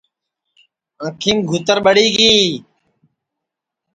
آنکھیم 1.05 1.37
گُھتر 1.49 1.77
ٻڑی 1.85 2.07
گی 2.15 2.33